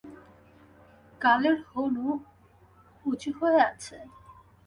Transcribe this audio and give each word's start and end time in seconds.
গালের 1.21 1.57
হনু 1.69 2.07
উচু 3.05 3.29
হয়ে 3.39 3.59
আছে। 3.69 3.97